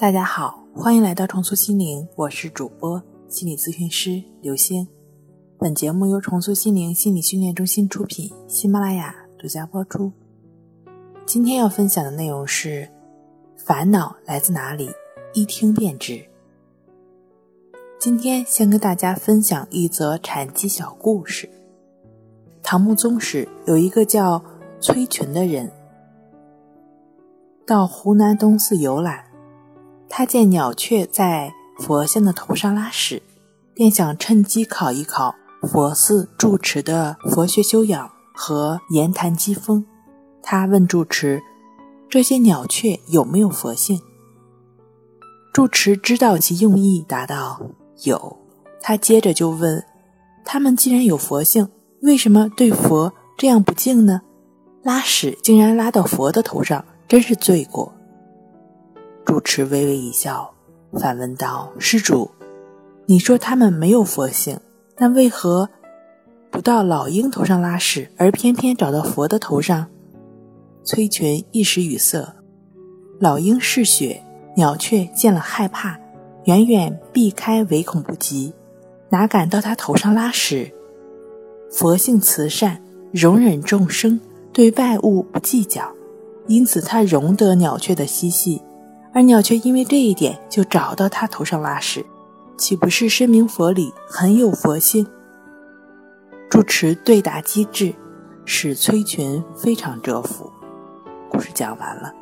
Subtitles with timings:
[0.00, 4.88] 大家好，欢迎来到重塑心灵，我是主播心理咨询师刘星。
[5.58, 10.10] 本节目由重塑心灵心理训练中心出品，喜马拉雅独家播出。
[11.26, 12.88] 今天要分享的内容是：
[13.58, 14.90] 烦恼来自哪里？
[15.34, 16.24] 一听便知。
[17.98, 21.46] 今天先跟大家分享一则禅机小故事。
[22.62, 24.42] 唐穆宗时，有一个叫
[24.80, 25.70] 崔群的人，
[27.66, 29.26] 到湖南东寺游览。
[30.12, 33.22] 他见鸟雀在佛像的头上拉屎，
[33.72, 39.86] 便想趁机考一考佛寺住持的佛学修养和言谈机锋。
[40.42, 41.40] 他问住持
[42.10, 44.02] ：“这些鸟雀有没有佛性？”
[45.54, 47.60] 住持知道其用意，答道
[48.02, 48.36] ：“有。”
[48.82, 49.84] 他接着就问
[50.44, 51.68] ：“他们既然有佛性，
[52.02, 54.22] 为什么对佛这样不敬呢？
[54.82, 57.94] 拉屎竟然拉到佛的头上，真是罪过。”
[59.30, 60.52] 住持微微一笑，
[60.94, 62.28] 反问道：“施主，
[63.06, 64.58] 你说他们没有佛性，
[64.98, 65.70] 那为何
[66.50, 69.86] 不到老鹰头上拉屎，而偏偏找到佛的头上？”
[70.82, 72.34] 崔群一时语塞。
[73.20, 74.20] 老鹰嗜血，
[74.56, 75.96] 鸟雀见了害怕，
[76.46, 78.52] 远远避开，唯恐不及，
[79.10, 80.72] 哪敢到他头上拉屎？
[81.70, 82.82] 佛性慈善，
[83.12, 84.20] 容忍众生，
[84.52, 85.88] 对外物不计较，
[86.48, 88.60] 因此他容得鸟雀的嬉戏。
[89.12, 92.06] 而鸟却因为这一点就找到他头上拉屎，
[92.56, 95.06] 岂不是深明佛理，很有佛性？
[96.48, 97.94] 住持对答机智，
[98.44, 100.50] 使崔群非常折服。
[101.28, 102.12] 故事讲完了，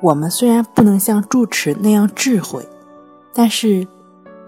[0.00, 2.68] 我们虽然不能像住持那样智慧，
[3.32, 3.86] 但是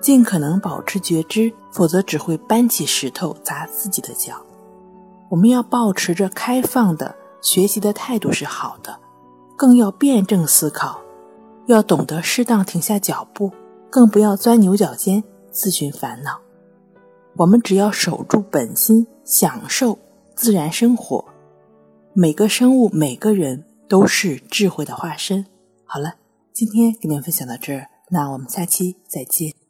[0.01, 4.35] 尽可能保持觉知，否则只会搬起石头砸自己的脚。
[5.31, 8.99] 我们要保持着开放的学习的态度是好的，
[9.57, 11.01] 更要辩证思考。
[11.67, 13.51] 要懂得适当停下脚步，
[13.91, 16.41] 更不要钻牛角尖自寻烦恼。
[17.37, 19.98] 我们只要守住本心，享受
[20.35, 21.25] 自然生活。
[22.13, 25.47] 每个生物，每个人都是智慧的化身。
[25.85, 26.14] 好了，
[26.53, 29.61] 今天给您分享到这儿，那我们下期再见。